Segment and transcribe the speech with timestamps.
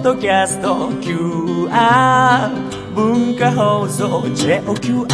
[0.00, 2.48] ッドキャスト QR
[2.94, 5.06] 文化放送 JOQR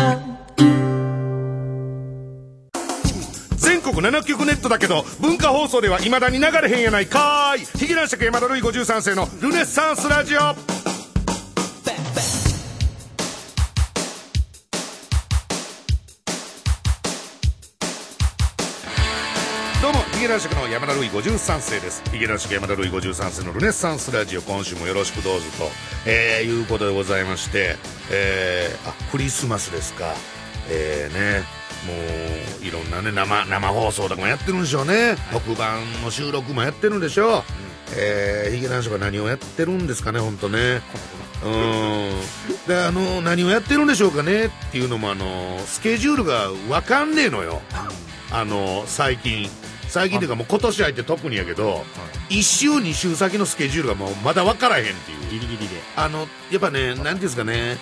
[3.57, 7.65] 全国7局ネットだけど文化放送ではいまだに流れへんやないかーい。
[7.79, 10.76] ヒゲ男爵山田るい53世のルネッサンスラジオ。
[20.27, 22.03] ゲ男爵の山田るい53世です。
[22.11, 24.43] ヒゲ男爵山田るい53世のルネッサンスラジオ。
[24.43, 25.71] 今週もよろしくどうぞと、
[26.05, 27.77] えー、いうことでございまして
[28.11, 30.13] えー、あクリスマスですか。
[30.69, 31.45] えーね
[31.87, 31.93] も
[32.61, 37.43] ういろんなね生生放送とかもやってるんでしょうね、特番の収録もやってるんでしょう、
[37.97, 40.81] えー、ヒゲ男爵が何をやってるんですかね本当ね。
[41.45, 42.67] うん。
[42.67, 47.63] であの何をやってるんでしょうかねっていうのもあのスケジュールが分かんねえのよ。
[48.33, 49.49] あの最近
[49.97, 51.83] 最近っていうかもう今年入って特にやけど、
[52.29, 55.27] 1週2週先のスケジュールがもうまだ分からへんっていう。
[55.31, 55.81] ギリギリで。
[55.97, 57.79] あのやっぱね、なんていうんですかね、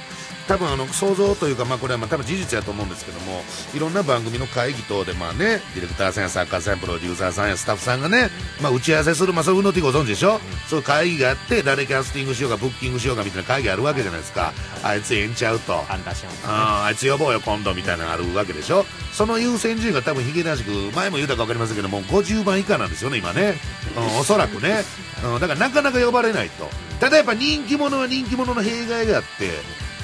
[0.46, 3.42] 多分あの想像というか、まあ、これはまあ多分事実やと思うんですけども、
[3.74, 15.74] いろんな番組の会議等で、まあね、ディレクターさんや作家さんやプロデューサーさんやスタッフさんがね、まあ、打ち合わせする、まあ、そういうのってご存知でしょ、そういう会議があって、誰キャスティングしようか、ブッキングしようかみたいな会議あるわけじゃないですか、あいつええんちゃうと。
[15.78, 18.84] あーあいつ呼ぼうよ今度みたいなのがあるわけでしょ？
[19.12, 23.54] その優先順位が多分ヒゲ男爵前も言うたか分かりませんけども50番以下なんですよね今ね、
[23.96, 24.82] うん、おそらくね、
[25.24, 26.68] うん、だからなかなか呼ばれないと。
[27.00, 29.50] ただやっぱ人気者は人気者の弊害があって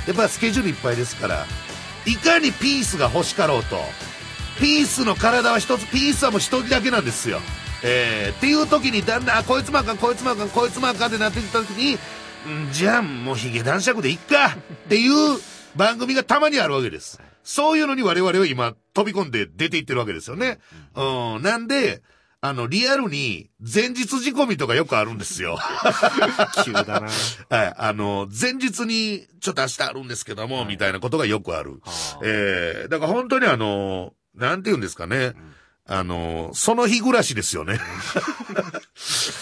[0.07, 1.47] やっぱスケジュールいっぱいですから
[2.07, 3.77] いかにピースが欲しかろうと
[4.61, 7.39] ピースの体は一つピースはもう一人だけなんですよ
[7.83, 11.99] えー、っていう時にだんだんあこいつもあかんこいつもあかんこいつもあかんってなってきた時に
[12.73, 15.39] じゃあもうヒゲ男爵でいっかっていう
[15.77, 17.21] 番組がたまにあるわけです。
[17.43, 20.59] そういうのに我々は今飛び込んで出ていってるわけですよね。
[20.95, 21.43] うん。
[21.43, 22.03] なんで、
[22.43, 25.59] あの、リアルに前日仕込みとかよくあるんですよ。
[26.65, 27.03] 急だな
[27.51, 27.75] はい。
[27.77, 31.83] あの、前日にちょっと明日あるんですけども、みたいなことがよくある。
[32.23, 35.35] えー、だから本当にあの、なんて言うんですかね。
[35.87, 37.79] あの、その日暮らしですよね。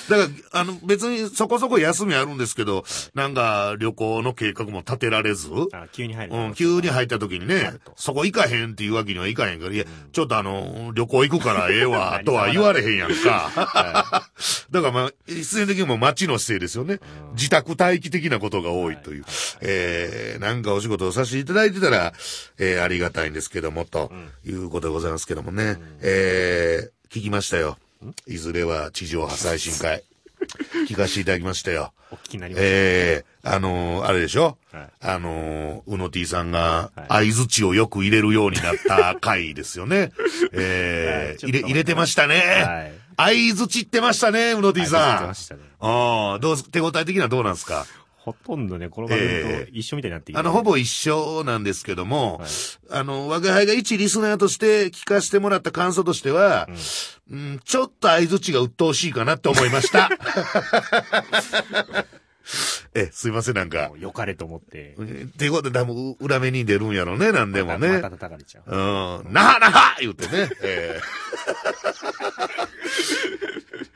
[0.09, 2.85] だから、あの、別にそこそこ休みあるんですけど、
[3.15, 14.29] なんか旅行の計画も立てられず、あ急に入るうん、急に入った時にね、そこ行かへんっていうわけにはいかへんから、いや、ちょっとあの、旅行行くからええわ、 とは言われへんやんか。
[14.71, 17.01] だからまあ、必然的にも街の姿勢ですよね。
[17.35, 19.25] 自宅待機的なことが多いという。
[19.61, 22.13] えー、なんかお仕事をさせていただいてたら、
[22.59, 24.13] えー、ありがたいんですけども、と
[24.45, 25.77] いうことでございますけどもね。
[26.01, 27.79] えー、聞きましたよ。
[28.27, 30.03] いずれは地上波最新回。
[30.89, 31.93] 聞かせていただきましたよ。
[32.11, 40.13] お聞きになりましたええあのーあれでしょ、はいあのーうの T さんがはい相槌をよく入れるようになった回ですよね。
[40.53, 42.99] ええはいちょっと入れ、入れてましたはねい。
[43.17, 45.29] 相槌ってましたね、うの T 相槌言ってさん。
[45.29, 47.85] ましたねああ、どうす、手応え的にはどうなんですか？
[48.33, 52.49] ほとんどね、この番組えと一緒みたいになってきてあの、ほぼ一緒なんですけども、はい
[52.91, 56.69] あの、我が輩が一リスナーとして聞かせてもらった感想としては、
[57.31, 60.11] うん、ちょっと相槌が鬱陶しいかなって思いました。
[62.95, 63.95] え、すいません、なんかも。
[63.95, 64.97] う良かれと思って、っ
[65.37, 67.89] ていうことで多分裏目に出るんやろね、なんでもね。
[67.89, 68.71] また叩かれちゃう。
[68.71, 69.33] うん。
[69.33, 70.51] なはなは言ってね。
[70.63, 71.01] ええ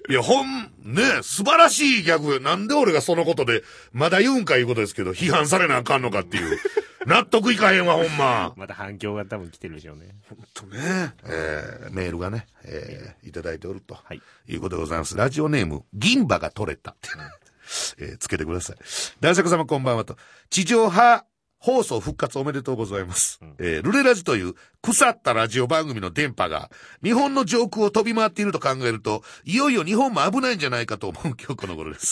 [0.08, 2.40] いや、ほん、ね、素晴らしいギャグ。
[2.40, 6.58] なんで俺がそのことで、まだ言うんかいうことですけど、批判されなあかんのかっていう。
[7.06, 8.52] 納得いかへんわ、ほんま。
[8.56, 10.14] また反響が多分来てるでしょうね。
[10.54, 15.16] とね、えーメールがね、えーいただいておると、はいい、うことでございます。
[15.16, 16.96] ラジオネーム、銀歯が取れた。
[17.98, 18.76] えーつけてください。
[19.20, 20.16] 男爵様こんばんはと。
[20.50, 21.24] 地上波
[21.62, 23.40] 放送復活おめでとうございます。
[23.58, 26.70] えールレラジという腐ったラジオ番組の電波が
[27.04, 32.10] 日本の上空を飛び回っていると考えると、いよいよ日本も危ないんじゃないかと思う 今日この頃です。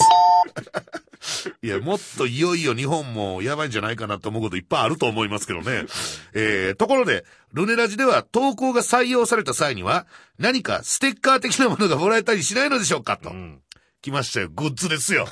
[1.63, 5.85] いや、もっといよいよ日本もやばいんじゃないかなと思うこといっぱいあると思いますけどね。
[6.33, 10.07] えー、ところで、ルネラジでは投稿が採用された際には、
[10.39, 13.31] 何かステッカー的なものがもらえたりしないのでしょうかと。
[13.31, 13.61] うん。
[14.03, 14.49] 来ましたよ。
[14.49, 15.27] グッズですよ。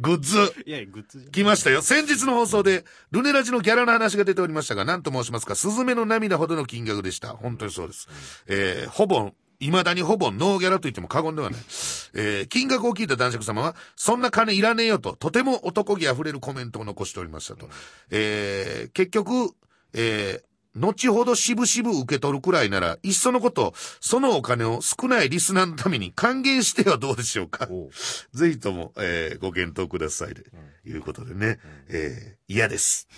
[0.00, 0.38] グッズ。
[0.64, 1.28] いや、グッズ。
[1.32, 1.82] 来ましたよ。
[1.82, 7.30] 先日の放送で、ルネラジのギャラの話が出ておりましたが、何と申しますか、スズメの涙ほどの金額でした。
[7.30, 8.08] 本当にそうです。
[8.46, 11.60] えー、ほぼ、未だにほぼノーギャラと言っても過言ではない。
[12.14, 17.68] えー、金額を聞いた男爵様は、そんな金いらねえよと、とても男気あふれるコメントを残しておりましたと。
[18.10, 19.54] えー、結局、
[19.94, 27.68] えー、後ほど渋々受け取るくらいなら、いっそのこと、そのお金を少ないリスナーのために還元してはどうでしょうか。
[27.70, 27.90] おう。
[28.32, 30.44] ぜひとも、えーご検討くださいで、
[30.86, 31.58] いうことでね、
[31.88, 33.08] えー嫌です。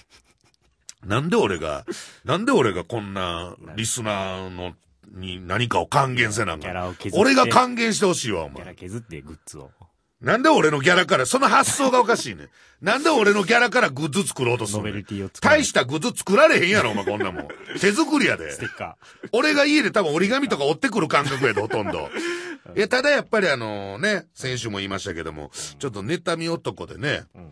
[1.04, 1.84] なんで俺が、
[2.24, 4.74] なんで俺がこんなリスナーの、
[5.12, 6.60] に何かを還元せなあかん。
[6.60, 7.18] ギャラを削って。
[7.18, 8.56] 俺が還元してほしいわ、お前。
[8.56, 9.70] ギャラ削ってグッズを。
[10.24, 12.48] なんで俺のギャラから、その発想がおかしいねん。
[12.80, 17.48] なんで俺のギャラからグッズ作ろうとするのルティを作る大したグッズ作られへんやろ、お前こんなもん。
[17.80, 18.50] 手作りやで。
[18.52, 18.96] ステッカ
[19.32, 22.10] 俺が家で多分折り紙とか折ってくる感覚やで、ほとんど。
[22.74, 27.38] いや、ただやっぱりあのね、先週も言いましたけども、ちょっと妬み男でね、ー。
[27.38, 27.50] うん。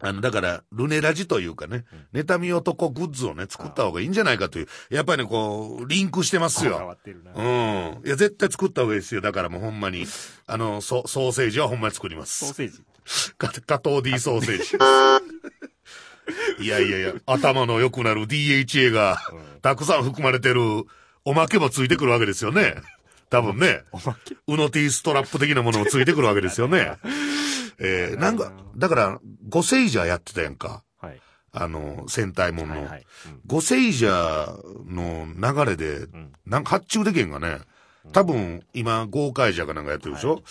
[0.00, 1.84] あの、だから、ルネラジというかね、
[2.14, 6.90] 妬み男グッズをね、作った方がいいんじゃないかという、やっぱりね、こう、リンクしてますよ。
[6.92, 7.32] ってるな。
[7.34, 7.42] う
[8.00, 8.06] ん。
[8.06, 9.20] いや、絶対作った方がいいですよ。
[9.20, 10.06] だからもうほんまに、
[10.46, 12.46] あの、ソソーセージはほんまに作ります。
[12.46, 12.82] ソーセージ？
[13.38, 14.78] 加加藤 D ソーセージ。
[16.62, 19.18] いやいやいや、頭の良くなる DHA が
[19.62, 20.60] たくさん含まれてる
[21.24, 22.76] おまけもついてくるわけですよね。
[23.30, 23.82] 多分ね。
[23.92, 24.36] おまけ？
[24.46, 26.96] ウノティーストラップ的なものもついてくるわけですよね。
[27.80, 30.82] えー、なんか、だから、ゴセイジャーやってたやんか。
[31.00, 31.20] はい。
[31.52, 32.74] あの、戦隊もんの。
[32.74, 33.06] はいはい。
[33.26, 35.26] うんゴセイジャーの
[35.64, 36.06] 流れで、
[36.46, 37.58] なんか発注できんがね。
[38.12, 40.42] 多分、今、豪快ジャーかなんかやってるでしょ、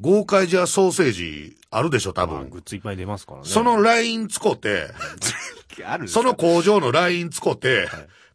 [0.00, 2.50] 豪快ジャーソーセージあるでしょ多まあ分。
[2.50, 3.44] グッズいっぱい出ますからね。
[3.46, 4.88] そのライン使って、
[6.06, 7.88] その工場のライン使って、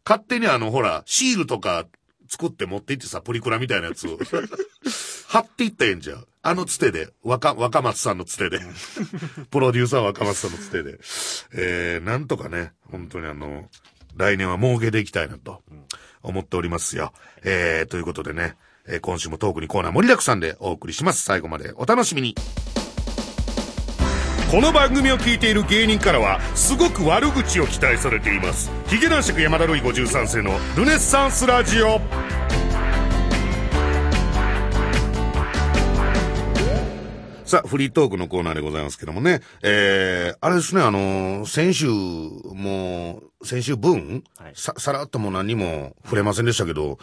[0.04, 1.86] 勝手にあの、ほら、シールとか
[2.28, 4.18] 作って持って行ってさ、プリクラみたいなやつを
[5.28, 6.24] 貼っていったらええんじゃん。
[6.44, 8.58] あのつてで、若、若松さんのつてで。
[9.50, 10.98] プロデューサー若松さんのつてで。
[11.54, 13.68] えー、なんとかね、本当にあの、
[14.16, 15.62] 来年は儲けていきたいなと
[16.22, 17.12] 思っておりますよ。
[17.44, 18.56] えー、ということでね、
[18.86, 21.22] えー今週もトークにコーナー盛りだくさんでお送りします。
[21.22, 22.34] 最後までお楽しみに。
[24.50, 32.02] この番組を聞いている芸人からはすごく悪口を期待されていますヒゲ男爵山田るい53世のルネッサンスラジオ
[37.52, 39.42] さあ、フリートークのコーナーでございますけどもね。
[39.62, 46.96] えー、あれですね、あのー先週、もう、先週分、はいさ、さらっとも何にも触れませんでしたけど、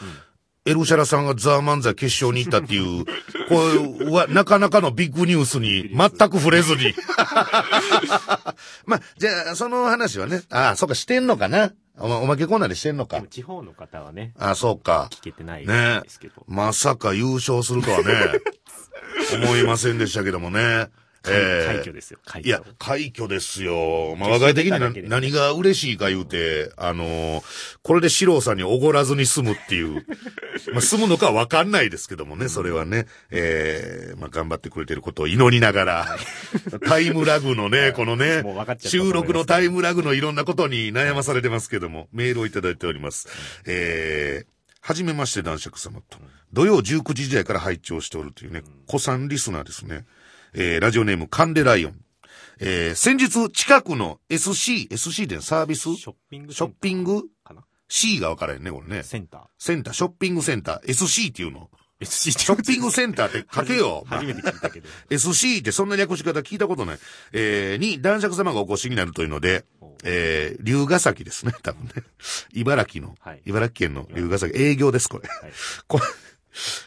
[0.66, 3.12] エルシャラさんがザー漫才決勝に行ったっていう、こ
[4.02, 6.96] れはなかなかのビッグニュースに全く触れずに。
[8.88, 11.74] まあ、じゃあ、その話はね、ああ、そうか、してんのかな？
[12.02, 13.22] おまおまけコーナーでしてんのか。
[13.30, 15.10] 地方の方はね、ああ、そうか。
[15.12, 16.46] 聞けてないねですけど。
[16.48, 18.04] まさか優勝するとはね、
[19.34, 20.88] 思いませんでしたけどもね。
[21.28, 24.16] え快挙ですよ、快いや挙。、快挙ですよ。
[24.18, 27.44] まあ、我が家的に何が嬉しいか言うて、あのー
[27.82, 30.06] これで四郎さんにおごらずに済むっていう。
[30.74, 33.08] まあ、済むのかわかんないですけどもね、それはね。
[33.32, 36.18] えー、まあ、頑張ってくれてることを祈りながら、
[36.86, 38.44] タイムラグのね、このね
[38.80, 43.28] 収録のタイムラグのいろんなことに悩まされてますけども、メールをいただいております。
[43.66, 46.20] えー、はじめまして男爵様と。
[46.54, 50.06] 土曜19時時代から拝聴しておるというね、古参リスナーですね。
[50.54, 51.96] えー、ラジオネームカンデライオン。
[52.60, 57.24] えー、先日近くの SC、SC でサービスショッピングショッピング？
[57.44, 59.04] かな ?C が分からへんね、これね。
[59.04, 59.42] センター。
[59.58, 61.70] センター、ショッピングセンター、SC っていうの。
[62.02, 64.04] SC ショッピングセンターって書けよ。
[64.08, 64.88] 初めて聞いたけど。
[65.10, 67.00] SC ってそんな略し方聞いたことない。
[67.34, 71.92] えー、に男爵様がお越しになるというのでお、えー、龍ヶ崎ですね、多分ね。
[72.54, 75.28] 茨城の、はい茨城県の龍ヶ崎、営業です、これ。
[75.28, 75.54] はい。
[75.88, 76.04] これ、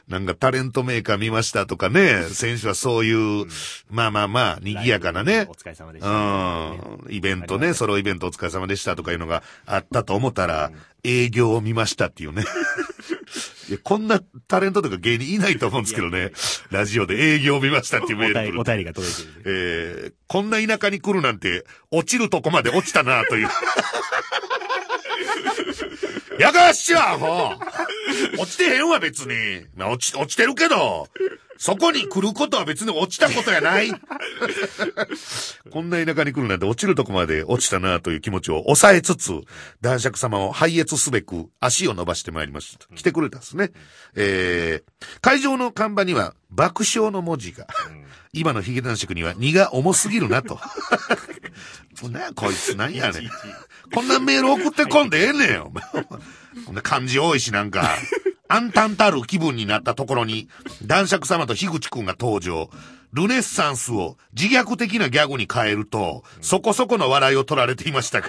[0.08, 3.46] なんかタレントメーカー見ましたとかね、選手はそういう、
[3.90, 6.08] まあまあまあ、賑やかなねお、疲れ様でした。
[6.08, 10.70] うん、イベントね、ソロイベントお疲れ様でしたとかいうのがあったと思ったら、
[11.04, 12.44] 営業を見ましたっていうね。
[13.68, 16.32] いやこんなタレントとか芸人いないと思うんですけどね。
[16.70, 19.42] ラジオで営業を見ましたっていうメールお便りが届いてる。
[19.46, 23.48] えー、こんな田舎に来るなんて、落ちるとこまで落ちたなという。
[26.38, 27.54] やかしは、も
[28.36, 29.66] う落ちてへんわ、別に。
[29.76, 31.08] まあ、落ち、落ちてるけど、
[31.58, 33.92] そこに来ることは別に落ちたことやない。
[35.70, 39.40] こんな田舎に来るなんて落ちるとこまで落ちたなという気持ちを抑えつつ、
[39.80, 42.92] 男爵様を拝謁すべく足を伸ばしてまいりました。
[42.96, 43.70] 来てくれたんですね。
[44.16, 47.68] えー、会場の看板には爆笑の文字が。
[48.32, 50.58] 今のヒゲ男爵には荷が重すぎるなと。
[52.02, 53.30] もうこいつなんやねん。
[53.94, 55.72] こんなメール送ってこんでええねんよ。
[56.66, 57.96] こんな漢字多いしなんか。
[58.48, 60.48] 暗淡たる気分になったところに、
[60.84, 62.68] 男爵様と樋口くんが登場。
[63.12, 68.28] ルネッサンスを自虐的なギャグに変えると、そこそこの笑いを取られていましたが、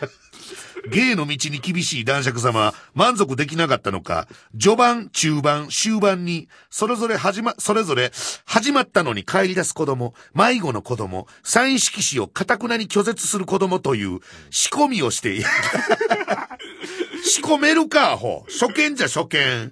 [0.91, 4.27] 芸の道に厳しい男爵様は満足できなかったのか、
[4.59, 8.11] 序盤、中盤、終盤に、それぞれ始ま、それぞれ、
[8.45, 14.19] 始まったのに帰り出す子供、迷子の子供、サイン色紙を堅くなに拒絶する子供という
[14.49, 15.43] 仕込みをして、
[17.23, 18.45] 仕込めるか、アホ。
[18.49, 19.71] 初見じゃ初見。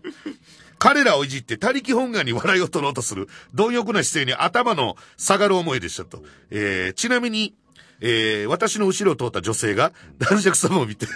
[0.82, 6.24] 彼らをいじって他力本願に笑いを取ろうとする貪欲な姿勢に頭の下がる思いでしたと。
[6.50, 7.54] えー、ちなみに、
[8.02, 11.08] えー、私の後ろを通った女性が男爵様を見て、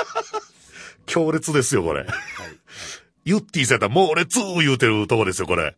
[1.06, 2.06] 強烈ですよ、これ。
[3.24, 5.76] ユッティさんやったら猛烈言うてるとこですよ、これ。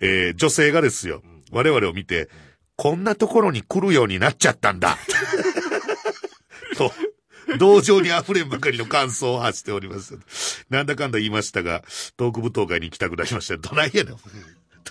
[0.00, 1.22] えー、女性がですよ。
[1.50, 2.28] 我々を見て、
[2.76, 4.96] こんなところに来るようになっちゃったんだ。
[6.78, 6.92] と、
[7.58, 10.18] 同情に溢れんばかりの感想を発しております。
[10.70, 11.82] なんだかんだ言いましたが、
[12.16, 13.56] トーク舞踏会に行きたくなりました。
[13.56, 14.16] どないやねん。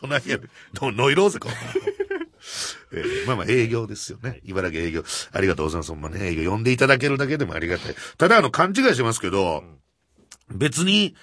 [0.02, 0.96] どないやねん。
[0.96, 1.50] ノイローゼか、
[2.92, 4.40] えーまあまあ営業ですよね。
[4.44, 5.04] 茨城営業。
[5.32, 5.90] ありがとうございます。
[5.92, 7.96] ほんまね、営業呼んでいただけるだけでもありがたい。
[8.18, 9.64] ただあの、勘違いしてますけど、
[10.50, 11.16] 別に、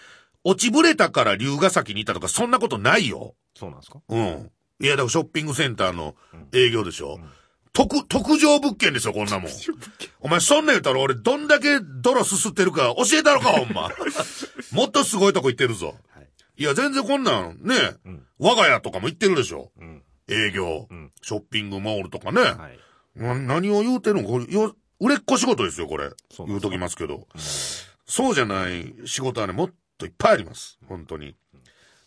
[0.45, 3.35] 落ちぶれたから龍ヶ崎に行ったとか、そんなことないよ。
[3.57, 4.01] そうなんですか？
[4.09, 4.51] うん。
[4.81, 6.15] いや、だからショッピングセンターの
[6.53, 7.19] 営業でしょ。
[7.73, 9.51] 特、特上物件ですよ、こんなもん。
[10.21, 13.91] お前、そんなん言ったら俺、どんだけ泥すすってるか教えたろか、ほんま。
[14.71, 15.97] もっとすごいとこ行ってるぞ。
[16.15, 16.29] はい。
[16.59, 18.27] いや、全然こんなん、ね、うん。
[18.39, 19.73] 我が家とかも行ってるでしょ。
[19.81, 20.03] うん。
[20.29, 22.43] 営業、うんショッピングモールとかね。
[22.43, 22.79] はい。
[23.17, 26.11] な何を言うてるのこれ、よ、売れっ子仕事ですよ、これ。
[26.47, 27.27] 言うときますけど。
[28.07, 30.79] そうじゃない仕事はね、もっといっぱいあります。
[30.89, 31.37] 本当に。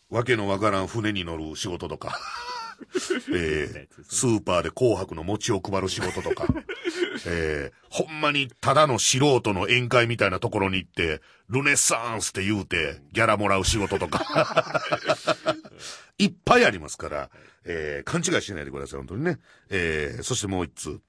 [0.10, 2.18] わけのわからん船に乗る仕事とか。
[3.34, 6.46] えー、スーパーで紅白の餅を配る仕事とか。
[7.26, 14.84] えー、ほんまにただの素人の宴会みたいなところに行って、ルネッサンスって言うて、ギャラもらう仕事とか。
[16.18, 17.30] いっぱいありますから、
[17.66, 19.40] えー、勘違いしないでください、本当にね。
[19.70, 21.00] えー、そしてもう一通。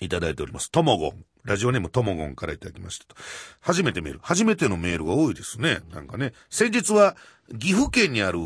[0.00, 0.70] いただいております。
[0.70, 1.24] ともごん。
[1.44, 3.16] ラジオネームともごんからいただきましたと。
[3.60, 4.20] 初めてメール。
[4.22, 5.80] 初めてのメールが多いですね。
[5.92, 6.32] なんかね。
[6.50, 7.16] 先日は、
[7.58, 8.38] 岐阜県にある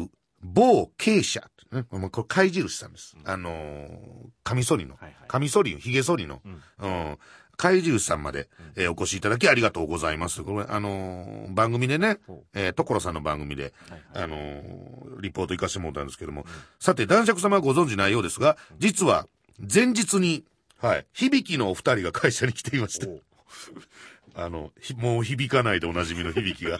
[0.42, 1.50] 某傾斜。
[1.72, 3.16] ね、まあこれ貝印さんです。
[3.24, 3.96] あのー、
[4.42, 4.98] カミソリの。
[5.26, 6.42] カミソリ、ヒゲ剃りの。
[6.44, 7.18] うん。
[7.58, 10.42] 貝印さんまで、えーお越しいただきありがとうございます。
[10.42, 12.18] これ、あのー番組でね
[12.54, 14.24] えー、所さんの番組で、はいはい。
[14.24, 16.46] あのーリポート行かせてもらったんですけども、
[16.78, 19.26] さて、男爵様はご存知ないようですが、実は、
[19.58, 20.44] 前日に、
[20.80, 23.08] はい、響きのお二人が会社に来ていました。
[23.08, 23.20] お
[24.40, 26.78] あの、ひもう響かないでおなじみの響きが。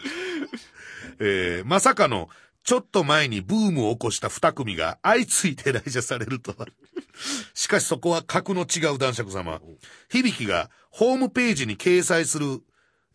[1.19, 2.29] えー、まさかの、
[2.69, 6.67] ちょっと前にブームを起こした二組が相次いで来社されるとは。
[7.55, 9.59] しかしそこは格の違う男爵様。
[10.07, 12.61] 響きがホームページに掲載する、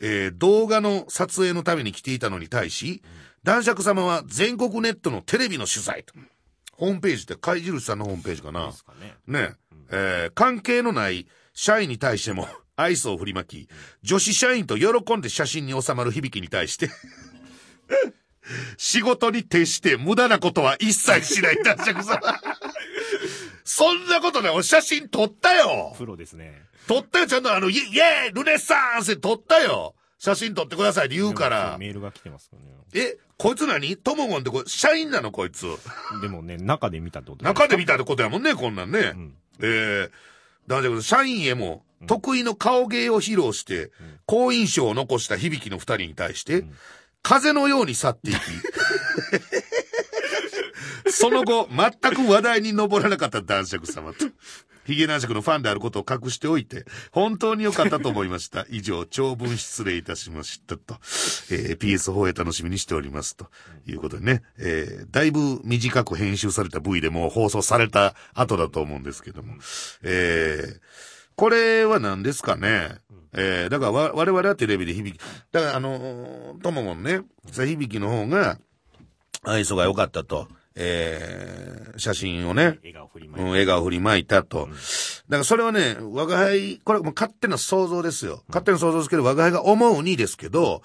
[0.00, 3.00] えー動画の撮影のために来ていたのに対し、
[3.44, 6.14] 男爵様は全国ネットのテレビの取材と。
[6.72, 8.66] ホームページって貝印さんのホームページかな。
[8.66, 9.14] ですかね。
[9.28, 9.54] ね
[9.92, 13.68] え、ー関係のない社員に対してもアイスを振りまき、
[14.02, 16.90] 女子社員と喜んで写真に収まる響きに対して、
[18.94, 22.20] 仕事に徹して無駄なことは一切しない男爵様。
[23.64, 24.52] そんなことない。
[24.52, 25.96] 俺写真撮ったよ。
[25.98, 26.62] プロですね。
[26.86, 27.26] 撮ったよ。
[27.26, 29.96] ちゃんとあの、イイエーイルネッサンスで撮ったよ。
[30.18, 31.76] 写真撮ってくださいって言うから。
[31.76, 32.68] メールが来てますからね。
[32.94, 33.96] え、こいつ何？
[33.96, 35.66] トモゴンってこれ、社員なのこいつ。
[36.22, 39.00] でもね、中で見たってこと中で見たってことやもんね、こんなんね。
[39.00, 40.10] んえー、
[40.68, 43.90] 男爵社員へも、得意の顔芸を披露して、
[44.26, 46.64] 好印象を残した響きの二人に対して、
[47.24, 48.38] 風のように去っていき、
[51.10, 54.26] その後、全く話題に上らなかった男爵様と、
[54.84, 58.66] ヒゲ男爵のファンであることを隠しておいて、本当に良かったと思いました。
[58.68, 60.96] 以上、長文失礼いたしましたと、
[61.50, 63.48] えー PS4 へ楽しみにしておりますと。
[63.86, 69.54] いうことでね、えーだいぶ短く編集された V でも放送された後だと思うんですけども、
[70.02, 70.80] えー
[71.36, 72.98] これは何ですかね、
[73.36, 75.20] えーだからわ我々はテレビで響き、
[75.52, 78.58] だからあのーとももんね、さ響きの方が、
[79.42, 83.50] 愛想が良かったと、えー写真をね、笑顔振りうん、まいて。
[83.50, 84.66] 笑顔振りまいたと。
[84.66, 84.72] だか
[85.38, 88.42] らそれはね、我が輩、これもう勝手な想像ですよ。
[88.48, 90.82] 勝手な想像ですけど、我が輩が思うにですけど、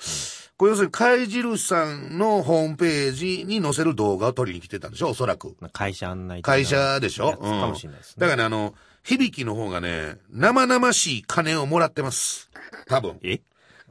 [0.58, 5.56] これ要するに貝印さんのホームページに載せる動画を撮りに来てたんでしょおそらく。
[5.74, 7.30] 会社案内会社でしょ？
[7.30, 8.16] やつかもしれないですね。
[8.20, 8.76] だからね、あの、
[9.10, 12.52] 響きの方がね、生々しい金をもらってます。
[12.88, 13.20] 多分。
[13.24, 13.42] え？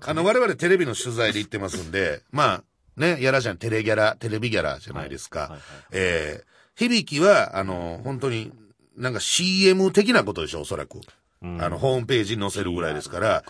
[0.07, 2.65] あの、我々テレビの取材で行ってますんで、まあ、
[2.97, 5.41] ね、やらじゃん、テレギャラ、テレビギャラじゃないですか。
[5.41, 6.45] はいはいはいえー、
[6.77, 8.53] 響きは、あの、本当に、
[8.97, 11.01] なんか CM 的なことでしょ、おそらく。
[11.43, 13.43] うんあの、ホームページに載せるぐらいですから、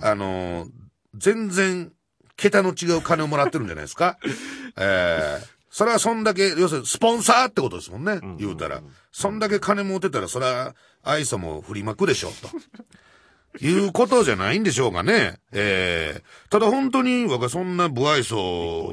[0.00, 0.66] あの、
[1.14, 1.92] 全然、
[2.34, 4.18] 桁の違う金をもらってるんじゃないですか。
[4.76, 8.82] えー、それはそんだけ、要するにスポンサーってことですもんね、言うたら。
[9.10, 12.50] そんだけ金持ってたら、それは愛想も振りまくでしょう、と。
[13.60, 15.38] いうことじゃないんでしょうかね。
[15.52, 18.92] ええただ本当に、若いそんな不愛想。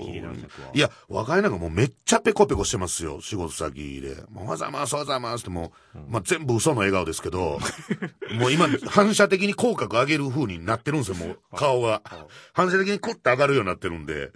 [0.73, 4.15] いや、若いなんかもうめっちゃペコペコしてますよ、仕事先で。
[4.29, 7.59] もうおはようございます、おはようございますってもう、まあ全部嘘の笑顔ですけど、
[8.37, 12.01] もう今、反射的に口角上げる風になってるんですよ、もう、顔が。
[12.53, 14.31] 反射的にクッて上がるようになってるんで、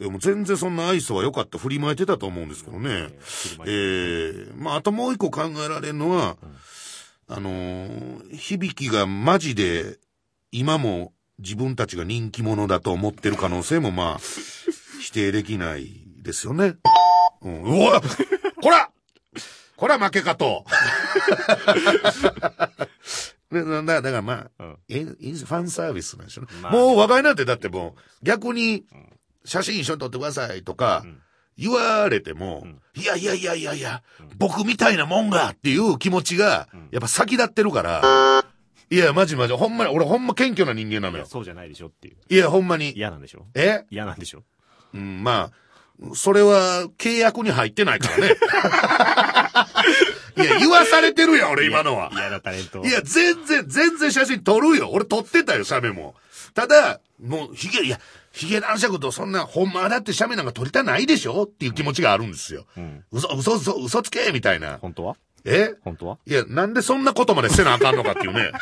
[0.00, 3.08] いやもう全然そんな愛想は良かった、振りまいてたと思うんですけどね。
[3.66, 6.36] ええまああともう一個考えられるのは、
[7.28, 9.98] あのー響きがマジで、
[10.52, 14.18] 今も自分たちが人気者だと思ってる可能性もまあ、
[15.00, 15.88] 否定できない
[16.22, 16.76] ですよね。
[17.42, 18.00] うん、うわ
[18.62, 18.90] こら！
[19.76, 20.64] これは負けかと。
[23.50, 24.76] でだだからまあ、うん。
[24.88, 26.60] えいいファンサービスなんでしょうね。
[26.60, 28.84] まあもう話題なんてだってもう、逆に、
[29.44, 31.22] 写真一緒に撮ってくださいとか、ん
[31.58, 34.02] 言われても、いやいやいやいやいや、
[34.38, 38.44] 僕みたいなもんがっていう気持ちが、やっぱ先立ってるから、
[38.90, 41.26] いや、マジマジ、ほんまに、俺ほんま謙虚な人間なのよ。
[41.26, 42.16] そうじゃないでしょっていう。
[42.30, 42.92] いや、ほんまに。
[42.96, 43.44] 嫌なんでしょ？
[43.54, 43.84] え？
[43.90, 44.44] 嫌なんでしょ？
[44.94, 48.36] うん、まあ、それは契約に入ってないからね。
[50.36, 52.10] いや、言わされてるやん、俺今のは。
[52.12, 52.82] 嫌なタレント。
[52.84, 54.90] いや、全然、全然写真撮るよ。
[54.92, 56.14] 俺撮ってたよ、写メも。
[56.54, 57.98] ただ、もう、ヒゲ、いや、
[58.32, 62.66] ヒゲ男爵とそんな、ほんまだって写メなんか撮りたないでしょっていう気持ちがあるんですよ。
[62.76, 63.04] うん。
[63.10, 64.78] 嘘、嘘、嘘、嘘つけみたいな。
[64.78, 65.16] 本当は？
[65.44, 65.74] え？
[65.82, 66.18] 本当は？
[66.26, 68.52] いや、なんでそんなことまでせなあかんのかっていうね。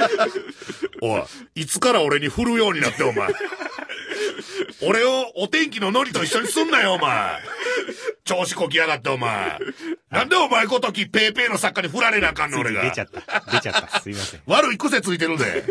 [1.00, 1.22] おい、
[1.62, 3.28] いつから俺に振るようになって、お前。
[4.84, 7.38] 俺をお天気のノリと一緒にすんなよ、お前。
[8.24, 9.58] 調子こきやがって、お前。
[10.10, 12.82] なんでお前ごときペーペーの作家に振られなあかんの、俺が。
[12.82, 13.50] 出ちゃった。
[13.52, 14.00] 出ちゃった。
[14.00, 14.40] すいません。
[14.46, 15.64] 悪い癖ついてるで。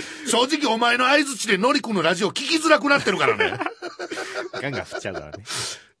[0.28, 3.58] 正直お前の合図値でノリ君のラジオ聞きづらくなってるからね。
[4.52, 5.44] ガンガン振っちゃうからね。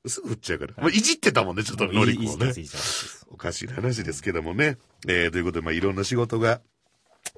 [0.06, 0.74] すぐ振っちゃうから。
[0.76, 2.52] まあ、いじってたもんね、ちょっとノリ君をね
[3.30, 4.78] おかしい話ですけどもね。
[5.08, 6.60] えー、ということで、まあ、いろんな仕事が、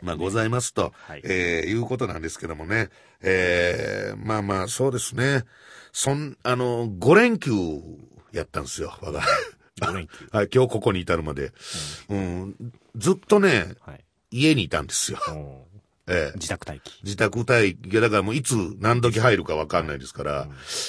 [0.02, 2.90] まあ、ございますと、はいえー、いうことなんですけどもね。
[3.22, 5.44] えー、まあまあ、そうですね。
[5.92, 7.52] そん、あの、5連休
[8.32, 9.22] やったんですよ、我が。
[9.80, 10.28] 5連休？
[10.32, 11.52] はい、今日ここに至るまで。
[12.08, 12.56] うん、
[12.96, 14.04] ずっとね、はい。
[14.30, 15.18] 家にいたんですよ。
[16.08, 17.00] おえー自宅待機。
[17.02, 20.48] 自宅待機が、だからもういつ何時入るかわかんないですから、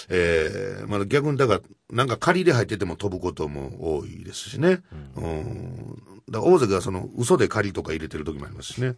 [0.10, 1.62] ええまあ逆にだから、
[1.92, 4.80] なんか仮で入ってても飛ぶことも多いですしね。
[5.16, 6.04] うん。
[6.30, 8.96] だから大関がその嘘で仮とか入れてる時もありますしね。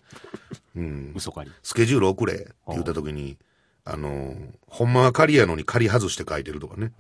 [0.76, 1.14] うん。
[1.16, 1.56] 嘘狩り。
[1.64, 3.38] スケジュール送れって言った時に、
[3.84, 4.36] あの、
[4.68, 6.92] ほんまは仮やのに仮外して書いてるとかね。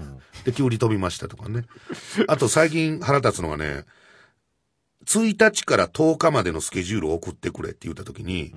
[0.46, 1.66] で、急に飛びましたとかね。
[2.28, 3.86] あと最近腹立つのがね、
[5.06, 8.54] 1日から10日までのスケジュールを送ってくれって言った時に、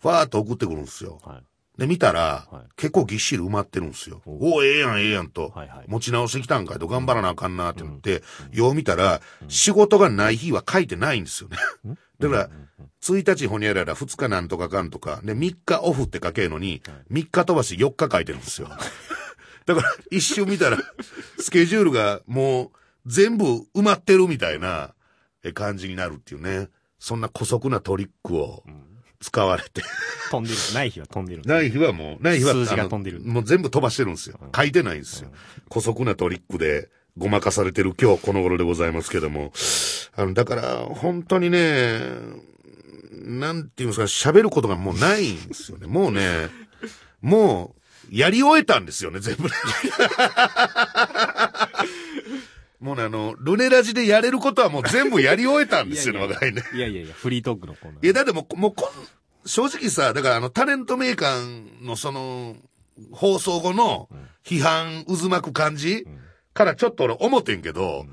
[0.00, 1.20] ファーっと送ってくるんですよ。
[1.24, 1.42] はい。
[1.78, 4.22] で、見たら、はい結構ぎっしり埋まってるんですよ。
[4.24, 5.52] おおお、ええやん、ええやんと。
[5.86, 11.58] 持ち直してきたんかいと、頑張らなあかんなって言って、よう見たら、仕事がない日は書いてないんですよね。
[12.18, 12.50] だから、
[13.02, 18.68] 1日ほにゃらら、2日なんとかかんとか、で、3日オフって書けるのに、3日飛ばして4日書いてるんですよ。
[19.66, 20.78] だから、一瞬見たら、
[21.38, 22.70] スケジュールがもう、
[23.04, 24.94] 全部埋まってるみたいな
[25.42, 26.68] え感じになるっていうね。
[26.98, 28.62] そんな古速なトリックを
[29.20, 29.82] 使われて。
[30.30, 30.56] 飛んでる。
[30.74, 31.42] ない日は飛んでる。
[31.44, 34.38] ない日はもう、ない日は数字が飛んでるもう全部飛ばしてるんですよ。
[34.54, 35.30] 書いてないんですよ。
[35.68, 39.52] 古速なトリックでごまかされてる今日この頃でございますけども。
[40.16, 42.00] あの、だから、本当にね、
[43.12, 45.86] なんていうんですか、喋ることがもうないんですよね。
[45.86, 46.48] もうね、
[47.20, 47.80] もう、
[48.10, 49.50] やり終えたんですよね、全部ね。
[52.80, 56.62] もうね、あの、ルネラジでやれることはもう全部やり終えたんですよね、いやいや若いね。
[56.74, 58.04] いやいやいや、フリートークのコーナー。
[58.04, 62.56] いや、だってもう、もうこん、正直さ、だからあの、タレントメーカーのその、
[63.12, 64.08] 放送後の
[64.44, 66.06] 批判渦巻く感じ、
[66.52, 68.06] からちょっと俺思ってんけど、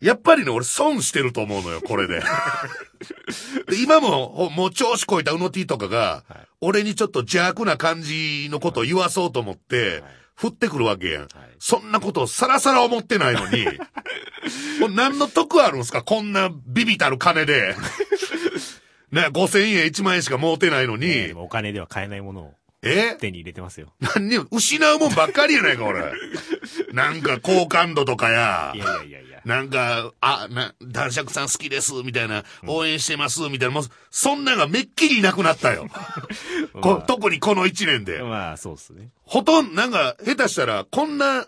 [0.00, 2.22] やっぱりね、俺損してると思うのよ、これで。
[3.68, 10.02] で今も、ほもう調子こいたうの T とかが、はい俺にちょっと邪悪な感じのことを言わそうと思って、
[10.40, 11.28] 振ってくるわけやん。
[11.58, 13.64] そんなことをさらさら思ってないのに、
[14.80, 16.02] もう何の得あるんすか？
[16.02, 17.74] こんなビビたる金で。
[19.12, 23.16] ね、5000円1万円しか儲てないのに、お金では買えないものをえ？
[23.20, 23.92] 手に入れてますよ。
[24.00, 26.00] 何にも失うもんばっかりやないか、俺。
[26.94, 28.78] なんか好感度とかやい。
[28.78, 29.29] やいやいやいや。
[29.44, 35.88] なんか、あ、な、男爵さん好きです、みたいな、応援してます、みたいな、もう、そんなんがめっきりなくなったよ。
[36.80, 38.22] こまあ特にこの一年で。
[38.22, 39.10] まあ、そうっすね。
[39.22, 41.46] ほとんど、なんか、下手したら、こんな、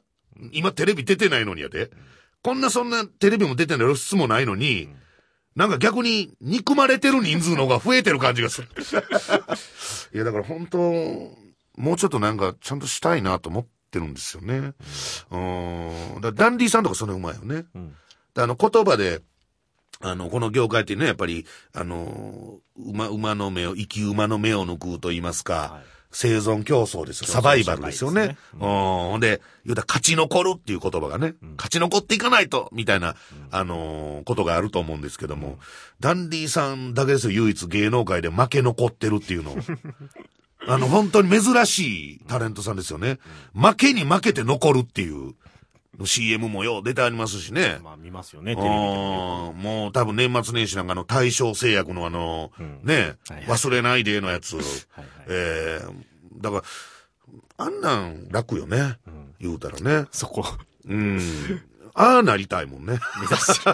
[0.53, 1.91] 今テレビ出てないのにやで。
[2.43, 4.89] こんなそんなテレビも出てない露出もないのに、
[5.55, 8.69] なんか逆に憎まれてる人数の方が増えてる感じがする。
[10.15, 14.73] いや、だから本当、もうちょっとなんかちゃんとしたいなと思ってるんですよね。
[15.31, 15.39] う
[16.19, 16.21] ん。
[16.21, 17.65] だダンディさんとかそれうまいよね。
[17.75, 17.95] うん。
[18.35, 19.21] であの、言葉で、
[20.01, 27.27] あの、この業界ってね、やっぱり、あの、馬、馬の目を、生き馬の目を抜くと言いますか、はい生存競争ですよ。
[27.27, 28.29] サバイバルですよね。
[28.29, 28.61] ねうん。
[28.61, 33.17] ほんで、言うたら勝ち残るっていう言葉がね、勝ち残っていかないと、みたいな、
[33.51, 35.59] あのーことがあると思うんですけども、
[36.01, 39.57] ダンディさんだけですよ、唯一芸能界で負け残ってるっていうの。
[40.66, 43.18] あの、本当に珍しいタレントさんですよね。
[43.55, 45.35] 負けに負けて残るっていう、
[46.05, 47.79] CM もよう出てありますしね。
[47.83, 49.53] まあ、見ますよね、テレビでも。
[49.53, 54.57] もう多分年末年始なんかの対象製薬のあの、んね、はい忘れないでのやつ。
[54.57, 54.64] はい
[54.96, 55.07] はい。
[55.29, 56.62] えー、だから、
[57.59, 58.98] あんなん楽よね。
[59.38, 60.07] 言うたらね。
[60.11, 60.44] そこ。
[60.87, 61.20] うん。
[61.94, 62.98] ああなりたいもんね。
[63.20, 63.70] 目指して。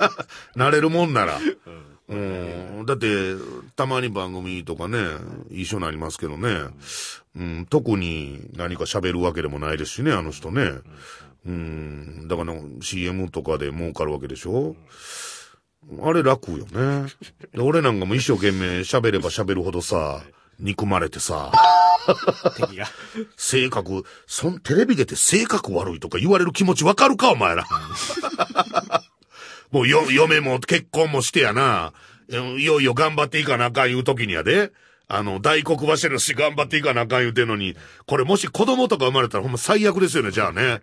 [0.56, 1.38] なれるもんなら。
[1.38, 2.84] うんうん。
[2.86, 3.34] だって、
[3.76, 4.98] たまに番組とかね、
[5.50, 6.48] 一緒になりますけどね。
[7.36, 10.70] うん、特に何か喋るわけでもないですしね、あの人ね。
[11.46, 14.76] うん、だから CM とかで儲かるわけでしょ
[16.02, 17.08] あれ楽よね。
[17.52, 20.22] で俺なんかも一生懸命喋れば喋るほどさ、
[20.60, 21.52] 憎まれてさ、
[22.56, 22.86] 敵が。
[23.36, 27.64] 性格、そん、テレビ出て性格悪いとか言われる気持ちわかるか、お前ら。
[29.72, 31.92] もうよ、嫁も結婚もしてやな。
[32.30, 34.70] いよいよ頑張っていかなあかん言う時にやで。
[35.08, 40.80] あの、大黒柱のし頑張っていかなあかん言うてんのに、これもし子供とか生まれたらほんま最悪ですよね、じゃあね。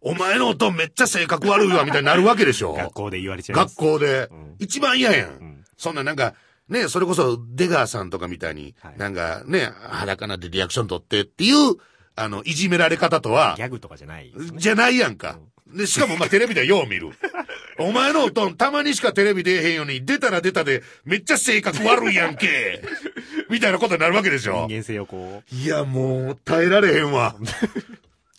[0.00, 2.72] お前のおとんめっちゃ性格悪いわ、みたいになるわけでしょ。
[2.74, 3.76] 学校で言われちゃいま学す。
[3.76, 4.22] 校で。
[4.32, 5.30] ん一番嫌やん。
[5.30, 6.34] んそんななんか、
[6.68, 11.76] ね、それこそ出川さんとかみたいに、はいなんかね、裸なってリアクション取ってっていう、
[12.14, 14.32] あの、いじめられ方とはギ、ャグとかじゃないね。
[14.56, 15.38] じゃないやんか。
[15.74, 17.10] で、しかもまあテレビではよう見る。
[17.78, 22.82] お前のおとん、たまにしかテレビ出えへんように、出たら出たで、めっちゃ性格悪いやんけ。
[23.50, 24.76] みたいなことになるわけでしょ人。
[24.78, 27.36] 間性をこいや、もう、耐えられへんわ。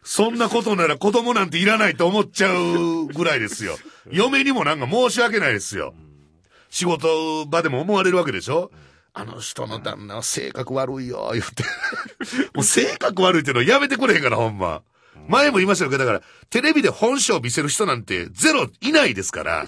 [0.04, 3.78] そんなことなら子供なんていらないと思っちゃうぐらいですよ。
[4.12, 5.94] 嫁にもなんか申し訳ないですよ。
[6.70, 8.72] 仕事場でも思われるわけでしょ
[9.14, 11.64] あの人の旦那は性格悪いよ、言って。
[12.56, 14.82] もう性格悪いっていうのやめてくれへんから、ほんま。
[15.30, 19.68] 前も言いましたけど、だから、テレビで本性を見せる人なんてゼロいないですから。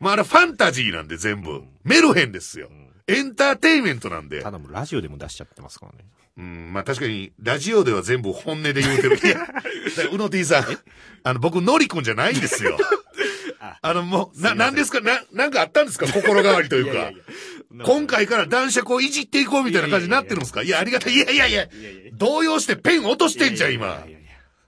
[0.00, 1.62] まあ、あれファンタジーなんで全部。
[1.84, 2.68] メルヘンですよ。
[3.06, 4.42] エンターテインメントなんでう、。
[4.42, 6.04] ただもうラジオでも出しちゃってますからね。
[6.36, 9.16] うん、まあ確かに、ラジオでは全部本音で言うてる。
[9.16, 9.46] いや、
[10.12, 10.64] うの T さん、
[11.24, 12.76] あの、僕、のりくんじゃないんですよ。
[13.82, 15.00] あの、もう、な、なんですか？
[15.00, 16.06] な、なんかあったんですか？
[16.06, 16.92] 心変わりというか。
[16.92, 20.62] いやいやいや今回から男爵をいじっていこうみたいな感じになってるんですか？
[20.62, 21.14] いや、ありがたい。
[21.14, 24.04] いやいやいやいやいや動揺してペン落としてんじゃん、今。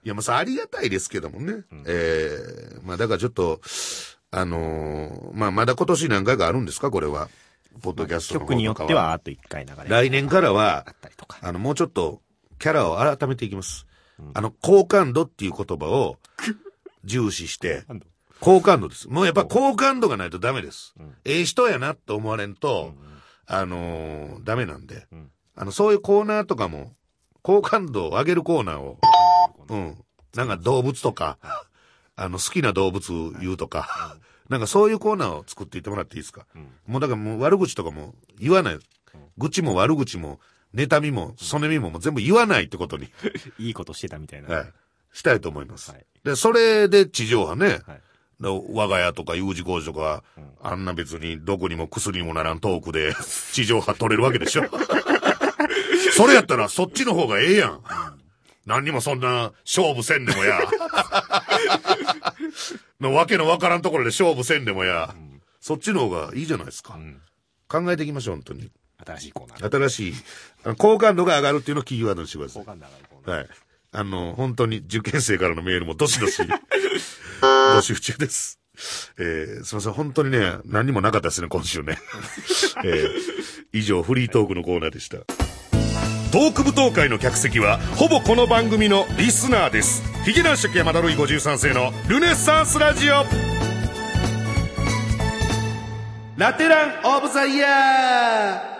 [0.03, 1.63] いやまあさ、ありがたいですけどもね。
[1.85, 2.37] え
[2.75, 3.61] えまあだからちょっと、
[4.31, 6.89] あのーまあまだ今年何回かあるんですか？
[6.91, 7.29] これは。
[7.81, 10.85] ポッドキャストの方とか曲によってはあと一回流れ来年からは
[11.41, 12.21] あ、の、もうちょっと、
[12.59, 13.85] キャラを改めていきます。
[14.33, 16.17] あの、好感度っていう言葉を
[17.05, 17.83] 重視して、
[18.41, 18.89] 好感度。
[18.89, 19.07] です。
[19.07, 20.93] もうやっぱ好感度がないとダメです。
[20.99, 21.15] ん。
[21.23, 22.93] ええ人やなって思われんと、
[23.45, 25.29] あのーダメなんで、ん。
[25.55, 26.91] あの、そういうコーナーとかも、
[27.41, 28.99] 好感度を上げるコーナーを、
[29.71, 29.97] うん。
[30.35, 31.37] なんか動物とか、
[32.15, 34.17] あの、好きな動物言うとか、
[34.49, 36.45] なんかそういうコーナーを作っていってもらっていいですか、
[36.85, 38.79] もうだからもう悪口とかも言わない。
[39.37, 40.39] 愚痴も悪口も、
[40.75, 43.09] 妬みも、そねみももう全部言わないってことに、
[43.59, 44.49] いいことしてたみたいな。
[44.55, 44.73] はい、
[45.13, 45.91] したいと思います。
[45.91, 48.01] はいで、それで地上波ね、はい
[48.39, 50.23] で我が家とか U 字工事とか、
[50.63, 53.13] あんな別にどこにも薬にもならんトークで
[53.53, 54.63] 地上波取れるわけでしょ？
[56.17, 57.81] それやったらそっちの方がええやん。
[58.65, 60.59] 何にもそんな勝負せんでもや。
[62.99, 65.15] のわけのわからんところで勝負せんでもや。
[65.59, 66.95] そっちの方がいいじゃないですか。
[66.95, 67.21] ん
[67.67, 68.71] 考えていきましょう、本当に。
[69.05, 69.87] 新しいコーナー。
[69.87, 70.13] 新しい、
[70.77, 72.65] 好感度が上がるっていうのをキーワードにしてください好。
[72.65, 73.37] 感度上がるコーナー。
[73.37, 73.49] はい。
[73.93, 76.41] あの、本当に受験生からのメールもどしどし、
[77.41, 78.59] 募集中です。
[79.17, 81.97] えー、すみません、本当にね、何にもなかったですね、今週ね。
[82.85, 83.09] えー、
[83.73, 85.17] 以上、フリートークのコーナーでした。
[86.31, 90.01] トーク舞踏会の客席は、ほぼこの番組のリスナーです。
[90.23, 93.25] ヒゲ男爵山田ルイ53世のルネッサンスラジオ
[96.37, 98.70] ラテランオブザイヤー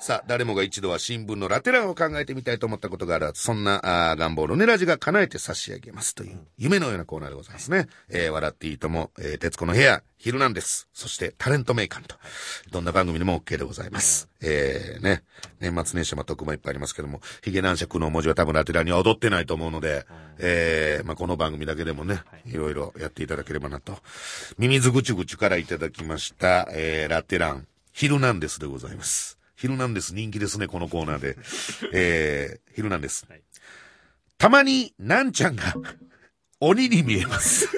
[0.00, 7.88] さあ、誰もが一度は新聞のラテランを考えてみたいと思ったことがある、そんなあー願望をルネラジが叶えて差し上げますという、夢のようなコーナーでございますね。
[8.08, 12.14] えー、笑っていいとも、えー、徹子の部屋、ヒルナンデス、そしてタレントメーカーと、
[12.70, 14.28] どんな番組でも OK でございます。
[14.40, 15.24] えー、ね、
[15.58, 20.06] 年末年始も特番いっぱいありますけども、ヒゲ男爵の文字は多分ラテランには踊ってないと思うので、
[20.38, 23.98] えー、まあ、この番組だけでもね、いろいろやっていただければなと。
[24.58, 29.37] ミミズぐちゅぐちゅからいただきました、えー、ラテラン、ヒルナンデスでございます。
[29.58, 31.36] ヒルナンデス人気ですね、このコーナーで。
[31.92, 33.26] えー、ヒルナンデス。
[33.28, 33.42] はい
[34.38, 35.74] たまに、なんちゃんが、
[36.60, 37.66] 鬼に見えます。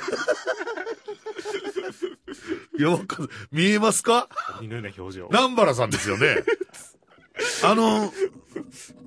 [2.79, 4.29] いや、わかん見えますか？
[4.59, 5.27] 鬼のような表情。
[5.31, 6.45] 南原さんですよね。
[7.65, 8.13] あの、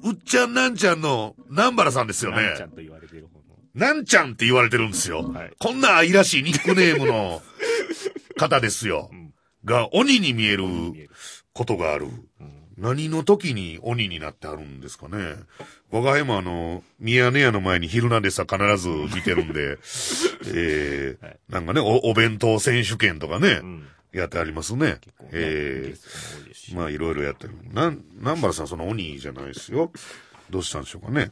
[0.04, 2.66] うっちゃんなんちゃんの南原さんですよねなんちゃ。
[2.66, 3.44] んと言われてる方の。
[3.76, 5.22] なんちゃんって言われてるんですよ。
[5.22, 7.44] はいこんな愛らしいニックネームの
[8.36, 9.12] 方ですよ。
[9.64, 11.12] が、鬼に見える見える
[11.54, 12.08] ことがある。
[12.78, 15.36] 何の時に鬼になってあるんですかね。
[15.92, 19.78] 我が家もあの、ミヤネ屋の前にヒルナンデスは必ず見てるんで、
[20.48, 24.86] えーはいなんかねお、お弁当選手権とかね、んやってありますね。
[24.88, 25.00] ね
[25.32, 27.56] えーまあいろいろやってる。
[27.74, 29.92] なん、南原さんその鬼じゃないですよ。
[30.50, 31.32] どうしたんでしょうかね。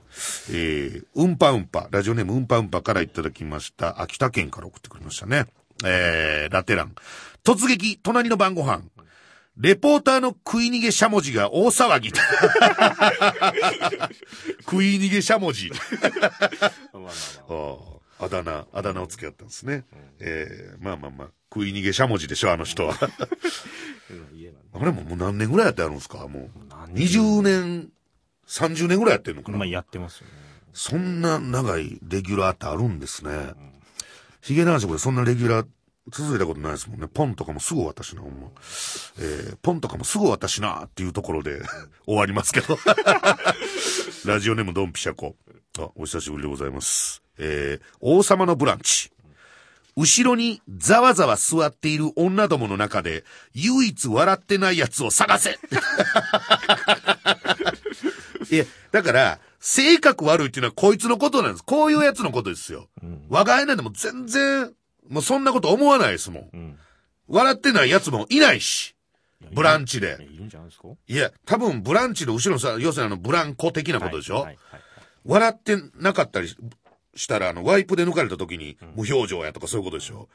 [0.51, 4.01] えー、うんぱうんぱ、ラジオネームうんぱうんぱからいただきました。
[4.01, 5.45] 秋田県から送ってくれましたね。
[5.85, 6.95] えー、ラテラン。
[7.43, 8.83] 突撃、隣の晩ご飯。
[9.57, 12.09] レポーターの食い逃げしゃもじが大騒ぎ。
[14.61, 15.71] 食い逃げしゃもじ。
[16.93, 17.09] ま
[18.19, 19.83] あだ名、あだ名をつけ合ったんですね。
[20.19, 22.95] えー、まあまあまあ、食い逃げしゃもじでしょ、あの人は。
[24.73, 26.27] あれももう何年ぐらいやってあるんですか？
[26.27, 26.49] もう。
[26.69, 27.89] 何20年、
[28.47, 30.33] 30年ぐらいやってんのかな、まあやってますよね。
[30.73, 33.53] そんな長いレギュラーってあるんですね。
[34.41, 35.67] ヒゲ男子これそんなレギュラー
[36.09, 37.07] 続いたことないですもんね。
[37.07, 38.47] ポンとかもすぐ私な、ほんま。
[39.19, 41.61] えー、ポンとかもすぐ私なっていうところで
[42.05, 42.77] 終わりますけど。
[44.25, 45.35] ラジオネームドンピシャコ。
[45.77, 47.21] あ、お久しぶりでございます。
[47.37, 49.11] えー、王様のブランチ。
[49.95, 55.59] 後ろにざわざわ座っている女どもの中で唯一笑ってないやつを探せ
[58.49, 61.63] いや、だから、性格悪いっていうのはこいつのことなんです。
[61.63, 62.89] こういうやつのことですよ。
[63.29, 64.73] 我が家なんでも全然、
[65.09, 66.49] もうそんなこと思わないですもん。
[66.53, 66.79] うん。
[67.27, 68.95] 笑ってないやつもいないし。
[69.53, 70.15] ブランチでいや。
[70.31, 70.87] いるんじゃないですか？
[71.07, 74.81] いや、多分ブランチの後ろのさ、要するにあのブランコ的なことでしょ、はいはいはい
[75.23, 76.47] 笑ってなかったり
[77.13, 80.29] したら、あの、ワイプで抜かれた時に、無表情やとかそういうことでしょ、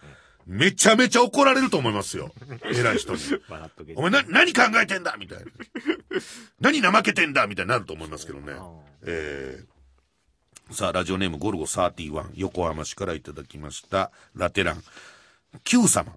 [0.46, 2.30] めちゃめちゃ怒られると思いますよ。
[2.72, 3.18] 偉い人に。
[3.48, 3.94] 笑っとけ。
[3.96, 5.16] お前な、何考えてんだ？
[5.18, 5.44] みたいな。
[6.60, 7.48] 何怠けてんだ？
[7.48, 8.52] みたいになると思いますけどね。
[9.02, 9.66] えー、
[10.70, 14.82] さあ、ラジオネームゴルゴ31、横浜市からいただきました、ラテラン。
[15.62, 16.16] Q 様。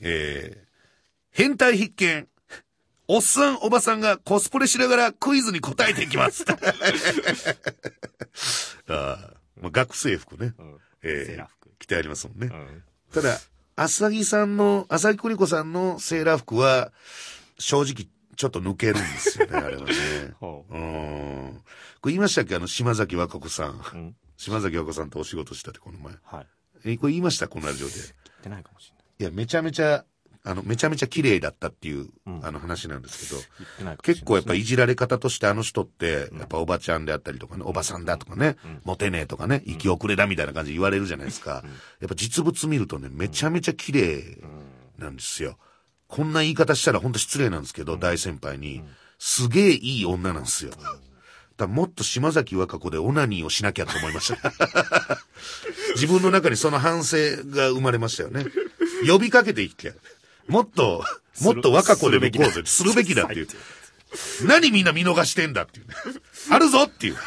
[0.00, 0.66] えー、
[1.32, 2.26] 変態必見。
[3.08, 6.44] おっさん、おばさんがコスプレしながらクイズに答えていきます。
[6.48, 10.54] あーまあ、学生服ね。
[10.58, 10.78] うん。
[11.02, 11.46] えー
[11.78, 12.48] 着てありますもんね。
[12.52, 12.82] うん。
[13.12, 13.38] ただ、
[13.74, 16.92] 浅木さんの、浅木邦子さんのセーラー服は、
[17.58, 18.06] 正直、
[18.40, 19.92] ちょっと抜けるんですよね、 あれはね。
[20.40, 21.62] ほうーん。
[22.00, 22.56] これ言いましたっけ？
[22.56, 23.72] あの、島崎和歌子さん。
[23.72, 23.82] う。
[23.92, 24.16] うん。
[24.38, 26.14] 島崎和歌子さんとお仕事したって、この前。
[26.24, 26.46] はい。
[26.86, 27.48] え、これ言いました？
[27.48, 27.92] このラジオで。
[27.92, 28.06] 言っ
[28.42, 29.04] てないかもしれない。
[29.18, 30.06] いや、めちゃめちゃ、
[30.42, 34.14] あの、めちゃめちゃ綺麗だったっていう、うんあの話なんですけど、言ってないかもしれない。
[34.14, 41.62] 結構やっぱいじられ方としてあの人って、やっぱおばちゃんであったりとかね、おばさんだとかね、モテねえとかね、生き遅れだみたいな感じで言われるじゃないですか。
[42.00, 44.38] やっぱ実物見るとね、めちゃめちゃ綺麗
[44.96, 45.58] なんですよ。
[46.10, 48.82] こんな言い方したら本当失礼なんですけど、大先輩に、
[49.18, 50.72] すげえいい女なんですよ。
[51.56, 55.20] だもっと島崎和歌子でオナニーをしなきゃと思いました。
[55.94, 58.44] 自分の中にその反省が生まれましたよね。
[59.06, 59.94] 呼びかけていって、
[60.48, 61.04] もっと、
[61.42, 62.62] もっと和歌子で向こうぜ。
[62.64, 63.48] するべきだっていう。
[64.46, 65.94] 何みんな見逃してんだっていうね。
[66.50, 67.16] あるぞっていう。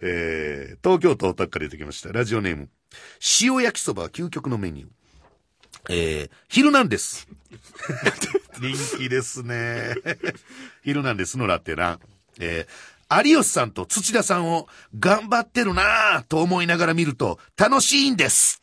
[0.00, 2.12] えー、東京都大田区から出てきました。
[2.12, 2.68] ラジオネーム。
[3.40, 5.01] 塩焼きそばは究極のメニュー。
[5.88, 7.28] えー、昼なんです。
[8.60, 9.94] 人気ですね。
[10.84, 12.00] 昼なんですのラテラン。
[12.40, 14.68] えー、有吉さんと土田さんを
[14.98, 18.60] 頑張ってるなぁと思いながら見ると楽しいんです。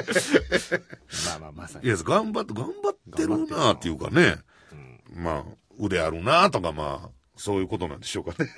[1.26, 4.38] まあまあ、まさいや、頑張って、頑張ってるなぁっていうかね。
[5.14, 5.44] まあ、
[5.78, 8.50] 腕あるなぁとかまあ、そういうことなんでしょうかね。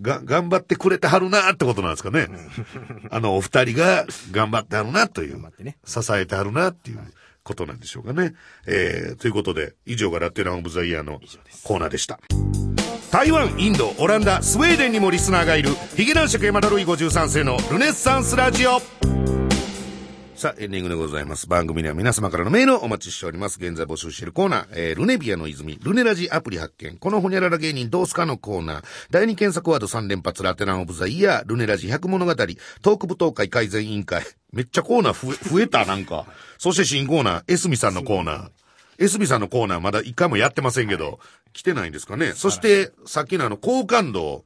[0.00, 2.28] が、頑張ってくれてはるなぁってことなんですかね。
[3.10, 5.76] あのお二人が頑張ってはるなというね。
[5.84, 7.00] 支えてはるなっていう
[7.42, 8.34] ことなんでしょうかね。
[8.66, 11.20] えー、ということで、以上がラテランオブザイヤーの
[11.64, 12.20] コーナーでした。
[13.10, 19.41] 台湾、インド、オランダ、スウェーデンにもリスナーがいる、ヒゲ男爵山田ルイ53世のルネッサンスラジオ。
[20.42, 21.48] さあ、エンディングでございます。
[21.48, 23.58] 番組では皆様からのメールをお待ちしております。
[23.60, 36.26] 現在募集しているコーナー、えー、ルネビアの泉、ルネラジアプリ発見、このホニャララ芸人どうすかのコーナー、第2検索ワード3連発ラテランオブザイヤー、ルネラジ100物語、トーク舞踏会改善委員会、めっちゃコーナー増え、 増えた、なんか。
[36.58, 38.50] そして新コーナー、エスミさんのコーナー。
[38.98, 41.20] エスミさんのコーナーまだ一回もやってませんけど、
[41.52, 42.32] 来てないんですかね。
[42.32, 44.44] そして、さっきのあの、好感度を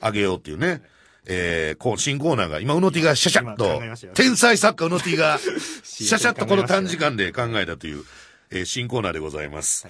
[0.00, 0.80] 上げようっていうね。
[1.26, 3.80] えー、こう、新コーナーが、今、うの T がシャシャッと
[4.14, 5.38] 天才作家うの T が、
[5.84, 8.04] シャシャッとこの短時間で考えたという、
[8.50, 9.86] えー新コーナーでございます。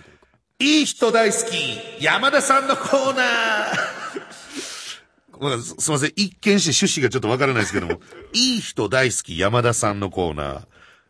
[0.60, 4.04] いい人大好き、山田さんのコーナー
[5.40, 6.12] まあすすいません。
[6.16, 8.00] 一見して趣旨がちょっとわからないですけども、
[8.32, 10.62] いい人大好き、山田さんのコーナー。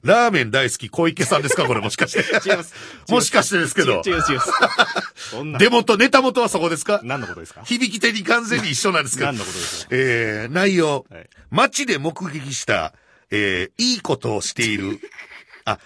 [0.05, 1.65] ラーメン大好き、小池さんですか？
[1.67, 2.21] これもしかして。
[2.49, 2.75] 違います。
[3.09, 4.03] もしかしてですけど。
[4.07, 4.23] 違う違う。
[5.17, 5.59] そんな。
[5.59, 7.01] 出元、ネタ元はそこですか？
[7.03, 7.63] 何のことですか？
[7.65, 9.27] 響き手に完全に一緒なんですけど。
[9.27, 9.89] 何のことですか？
[9.93, 11.07] えー、内容。
[11.11, 12.95] はい街で目撃した、
[13.31, 14.99] えー、いいことをしている。
[15.65, 15.79] あ、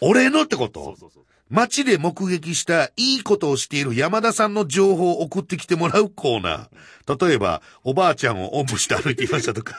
[0.00, 0.84] 俺のってこと？
[0.84, 1.24] そうそうそう。
[1.50, 7.26] 街で目撃したいいことをしている山田さんの情報を送ってきてもらうコーナー。
[7.26, 9.74] 例えば、おばあちゃんをおんぶして歩いていましたとか。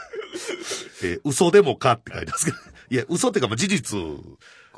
[1.04, 2.58] えー嘘でもかって書いてますけど。
[2.90, 4.00] いや、嘘ってか、まあ、事実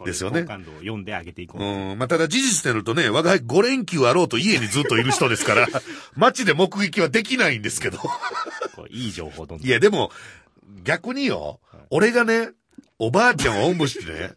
[0.06, 1.63] ですよね好感度を読んであげていこう。
[1.63, 5.67] うん、まあ、ただ事実でるとね、我が輩5連休あろうと家にずっといる人ですから、
[6.15, 8.00] 街で目撃はできないんですけど。
[8.89, 9.67] いい情報どんどん。
[9.67, 10.12] いや、でも、
[10.84, 12.52] 逆によ、俺がね、
[13.00, 14.34] おばあちゃんをおんぶしてね、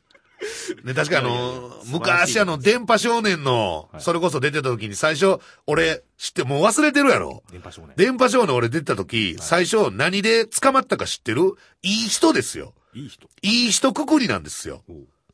[0.84, 7.42] ね、確かあの、昔あの、電波少年の、はいそれこそ出てた時に最初、俺、知って、もう忘れてるやろ。
[7.50, 7.92] 電波少年。
[7.96, 11.54] 電波少年俺出てた時、最初何で捕まったか知ってる？
[11.82, 12.74] いい人ですよ。
[12.94, 13.28] いい人。
[13.42, 14.83] いい人くくりなんですよ。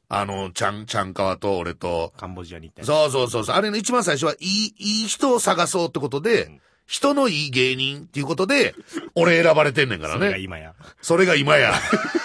[0.08, 3.56] あの、ちゃん、ちゃんかわと俺と、カンボジアに行ったりそうそうそうそう。
[3.56, 8.74] あれの一番最初は、いい、いい人を探そうってことで、ん人のいい芸人っていうことで、
[9.14, 10.42] 俺選ばれてんねんからそれがね。
[10.42, 10.74] 今や。
[11.00, 11.72] それが今や。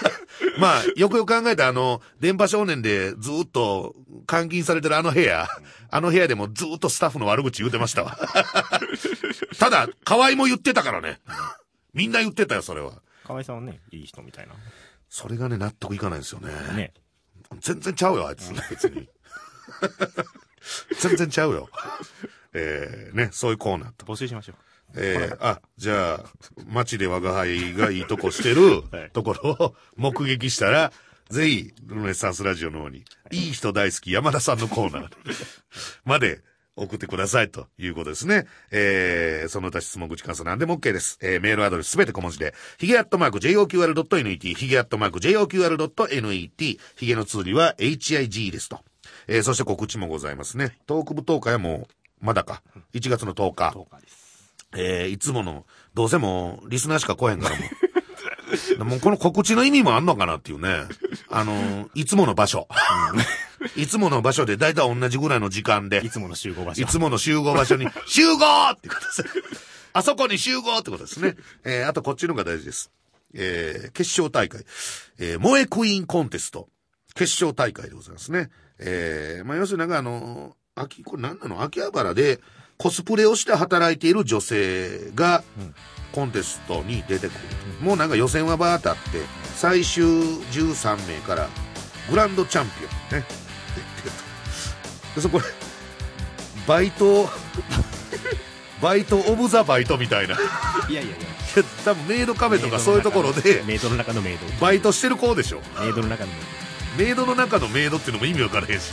[0.58, 3.94] まあ、よくよく考えたらあの、電波少年でずっと
[4.28, 5.46] 監禁されてるあの部屋、
[5.88, 8.18] あの部屋でもずっとスタッフの悪口言うてましたわ。
[9.60, 11.20] ただ、河合も言ってたからね。
[11.94, 13.00] みんな言ってたよ、それは。
[13.24, 14.54] 河合さんはね、いい人みたいな。
[15.16, 16.48] それがね、納得いかないんですよね。
[16.76, 16.92] ね。
[17.60, 18.52] 全然ちゃうよ、あいつ。
[18.68, 19.08] 別に。
[21.00, 21.70] 全然ちゃうよ。
[22.52, 24.04] えー、ね、そういうコーナーと。
[24.04, 24.56] 募集しましょう。
[24.94, 26.24] えー、あ、じゃあ、
[26.66, 30.92] 街で我が輩がいいとこしてるはいところを目撃したら、
[31.30, 32.98] ぜひ、ルネッサンスラジオの方に、
[33.32, 35.10] いい人大好き山田さんのコーナー
[36.04, 36.42] まで
[36.76, 38.46] 送ってくださいということですね。
[38.70, 41.18] えー、その他質問口感想なんでも OK です。
[41.22, 48.80] えー、メールアドレスすべて小文字で、ヒゲアットマーク JOQR.net、ヒゲアットマーク JOQR.net、ヒゲの通りは HIG ですと。
[49.26, 50.78] えー、そして告知もございますね。
[50.86, 52.62] トーク部東海はもう、まだか。
[52.94, 53.68] 1月の10日。
[53.70, 54.54] 10日です。
[54.76, 57.86] えー、いつもの、どうせもう、リスナーしか来へんからもう。
[58.84, 60.84] もうこの告知の意味もあんのかなっていうね。
[61.30, 62.68] あのーいつもの場所。
[63.76, 66.82] いつもの場所で、だいたい同じぐらいの時間でい、つもの集合場所。
[66.82, 69.24] いつもの集合場所に、 集合ってことです。
[69.92, 71.36] あそこに集合ってことですね。
[71.64, 72.90] えー、あとこっちのが大事です。
[73.34, 74.64] えー、決勝大会。
[75.18, 76.68] えー、萌えクイーンコンテスト。
[77.14, 78.50] 決勝大会でございますね。
[78.78, 81.62] えー、まあ、要するになんかあのー秋、これ何なの？
[81.62, 82.38] 秋葉原で
[82.76, 85.42] コスプレをして働いている女性が、
[86.12, 87.38] コンテストに出てくる。
[87.80, 89.22] もうなんか予選はバーってあって、
[89.54, 91.48] 最終13名から
[92.10, 92.72] グランドチャンピ
[93.12, 93.26] オンね、
[93.80, 94.10] 出
[95.14, 95.46] てそこで、
[96.66, 97.30] バイト、
[98.82, 100.36] バイトオブザバイトみたいな。
[100.88, 101.26] いいやいやいや。
[101.56, 104.46] や多分メイドカフェとかそういうところで、メイドの中のメイド。
[104.60, 105.62] バイトしてる子でしょ。
[105.80, 106.38] メイドの中のメ
[107.04, 108.92] イメイドの中のメイドっていうのも意味わからへんし、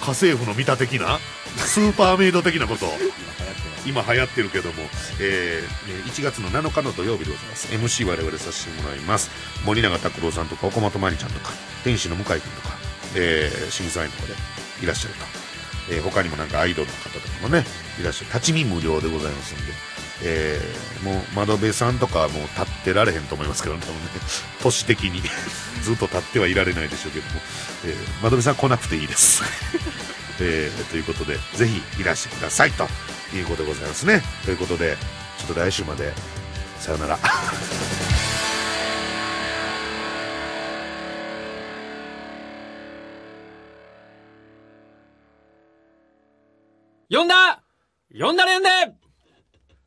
[0.00, 1.18] 家政婦の見た的な、
[1.56, 2.90] スーパーメイド的なことを。
[2.90, 2.94] ド。
[2.96, 3.88] 今流行ってます。
[3.88, 4.82] 今流行ってるけども、
[5.20, 7.68] えー、1月の7日の土曜日でございます。
[7.68, 9.30] MC 我々させてもらいます。
[9.64, 11.50] 森永拓郎さんとか岡本真理ちゃんとか、
[11.84, 12.77] 天使の向井君とか、
[13.14, 14.34] えー、審査員とかで
[14.82, 15.24] いらっしゃると。
[15.90, 17.64] えー、他にもなんかアイドルの方とかもね、
[17.98, 18.26] いらっしゃる。
[18.32, 19.98] 立ち見無料でございますんで。
[20.22, 24.10] えー、もう窓辺さんとかはもう立ってられへんと思いますけどね、多分ね、
[24.60, 25.22] 都市的に
[25.82, 27.40] ずっと立ってはいられないでしょうけども、
[27.84, 29.42] えー、窓辺さん来なくていいです。
[30.40, 32.88] えー、ということで、ぜひいらしてくださいと
[33.34, 34.22] いうことでございますね。
[34.44, 34.96] ということで、
[35.38, 36.12] ちょっと来週まで、
[36.80, 37.18] さよなら。
[47.10, 47.62] 呼んだ
[48.18, 48.68] 呼んだれんで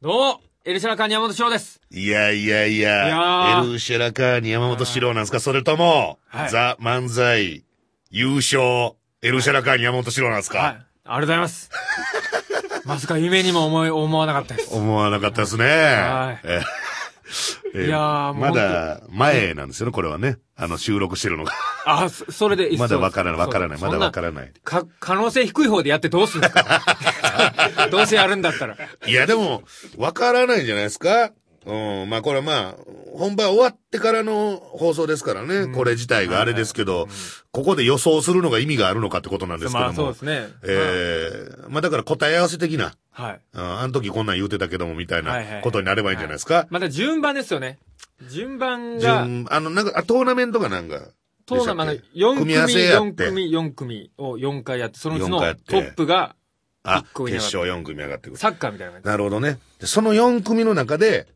[0.02, 1.80] どうも、エルシャラカーニ山本翔です。
[1.92, 5.40] いやいやいや、いやーエルシェラカーに山本史郎なんですか？
[5.40, 7.64] それとも、はいザ・漫才、
[8.10, 10.68] 優勝、エルシェラカーに山本史郎なんですか、はい。
[10.70, 11.70] ありがとうございます。
[12.86, 14.74] まさか夢にも思い、思わなかったです。
[14.74, 15.66] 思わなかったですね。
[15.66, 16.48] はい
[17.74, 20.38] えーえーいやまだ前なんですよね、これはね。
[20.56, 21.52] あの、収録してるのが。
[21.86, 24.52] あ、そそれで、 まだわからない、わからない、まだわからない。
[24.64, 26.82] か、可能性低い方でやってどうすんですか？
[27.90, 28.76] どうせやるんだったら。
[29.08, 29.64] いや、でも、
[29.98, 31.32] わからないんじゃないですか？
[31.66, 32.76] うん、まあこれはまあ、
[33.16, 37.08] 本番終わってからの放送ですからね、これ自体があれですけど、
[37.52, 39.86] ここで予想するのが意味があるのかってことなんですけども。
[39.86, 40.48] まあそうですね。
[40.64, 41.32] え
[41.66, 43.40] えまあだから答え合わせ的な、はい。
[43.54, 46.68] うんあの時こんなん言うてたけどもみたいはいはいはないことになればいいんじゃないですか。
[46.72, 47.78] また順番ですよね。
[48.30, 51.10] 順番が、順あの、なんか、あトーナメントかなんか。
[51.46, 53.26] トーナメント、でしたっけ？4組、組み合わせやっ4て。
[53.28, 56.36] 組、4組を4回やって、そのうちの四回やってトップが
[56.84, 58.38] あ決勝4組上がってくる。
[58.38, 59.60] サッカーみたいな感なるほどね。
[59.80, 61.28] でその4組の中で、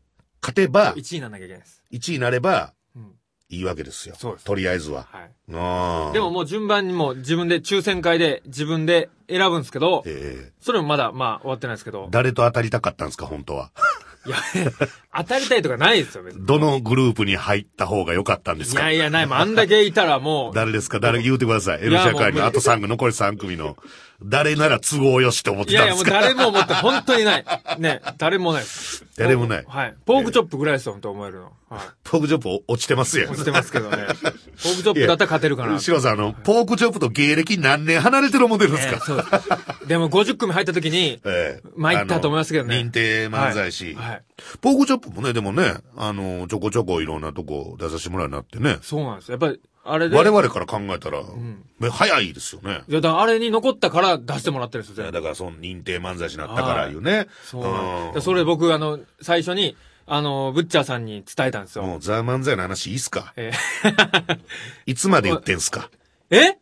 [0.46, 1.82] 勝てばじ。、1位にならなきゃいけないです。
[1.92, 3.12] 1位になればうん、
[3.48, 4.14] いいわけですよ。
[4.16, 5.06] そうですとりあえずは。
[5.10, 6.12] はい。
[6.12, 13.70] でも、もう順番にも自分で抽選会で自分で選ぶんですけど、ええそれもまだまあ終わってないですけど、誰と当たりたかったんですか、本当は。
[14.26, 14.36] いや、
[15.16, 16.46] 当たりたいとかないですよ、別に。
[16.46, 18.80] どのグループに入った方が良かったんですか？
[18.80, 19.26] いやいや、ない。
[19.26, 20.98] もうあんだけいたらもう、誰ですか？
[20.98, 21.22] 誰？
[21.22, 21.82] 言うてください。
[21.82, 23.76] エルいやシャカーにもうあと3組、残り3組の
[24.22, 27.44] 誰なら都合よしって思っいやいや、もうてたんですか誰も思って、本当にない。
[27.78, 28.64] ね、誰もない。
[29.16, 29.94] 誰もないはい。
[30.04, 31.52] ポークチョップぐらいですよ、本当思えるの。
[31.68, 31.80] はい。
[32.04, 33.30] ポークチョップ落ちてますやん。
[33.30, 33.96] 落ちてますけどね。
[33.96, 35.78] ポークチョップだったら勝てるかな。
[35.78, 39.86] シロさん、あの、ポークチョップと芸歴何年離れてるモデルですええか、そう。
[39.86, 43.94] でも50組入った時に、 ええ参ったと思いますけどね認定漫才師。
[43.94, 44.22] はいはい
[44.60, 48.78] ポークチョップもね、でもね、あの、ちょこちょこいろんなとこ出させてもらうようになってね。
[48.82, 49.32] そうなんですよ。
[49.32, 50.16] やっぱり、あれで。
[50.16, 51.22] 我々から考えたら、
[51.90, 52.82] 早いですよね。
[52.88, 57.26] いや、だからあれに残ったから出してもらってるんですよ、だからその認定漫才師になったからいうね。
[57.44, 59.76] そうそれ僕、あの、最初に、
[60.06, 61.84] あの、ブッチャーさんに伝えたんですよ。
[61.84, 63.32] もうザ・漫才の話いいっすか？
[63.36, 63.52] え
[64.86, 65.90] いつまで言ってんすか？
[66.30, 66.58] ーえ？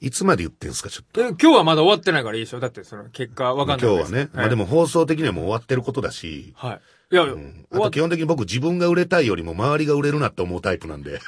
[0.00, 0.88] いつまで言ってんすか？
[0.90, 1.20] ちょっと。
[1.20, 4.28] え今日はまだ終わってないからいいでしょだって、その、結果わかんない今日はね。
[4.32, 6.52] まあでも放送的にはもう終わってることだし。
[6.56, 6.80] はい。
[7.12, 11.10] いや、あ終わっと基本的に僕自分が売れたいよりも周りが売れるなって思うタイプなんで。
[11.10, 11.20] いや、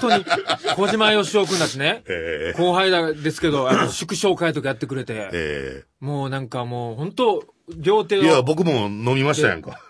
[0.00, 0.24] 本当に、
[0.76, 2.04] 小島よしおくんだしね。
[2.08, 7.44] ええ後輩だですけど、あの祝勝会とかやってくれて、えもうなんかもう本当
[7.76, 8.22] 両手を。
[8.22, 9.80] えいや、僕も飲みましたやんか。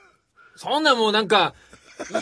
[0.56, 1.65] そんなもうなんか、い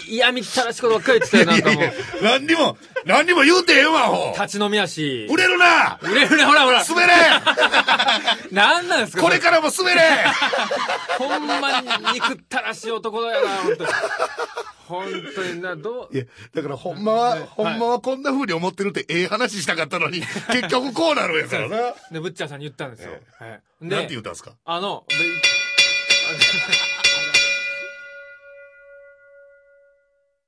[0.07, 1.93] 嫌みったらしいことばっかり言ってたよ、なんかもう。
[2.23, 5.27] 何にも、何にも言うてええわ、ほ立ち飲みやし。
[5.31, 6.85] 売れるな売れるね、ほらほら。
[6.85, 7.13] 滑れ
[8.53, 10.01] なんなんですかこれからも滑れ
[11.19, 13.91] ほんまに憎ったらしい男だよな、本当に。
[14.87, 16.15] 本当にな、どう？
[16.15, 16.19] い。
[16.21, 20.21] や、だからほんまは、ほんまはこんな風に思ってるってええ話したかったのに、
[20.53, 21.77] 結局こうなるんやからな。
[22.13, 23.13] で、ブッチャーさんに言ったんですよ。
[23.41, 23.61] はい。
[23.83, 24.53] で、なんて言ったんですか？
[24.67, 25.15] あの、で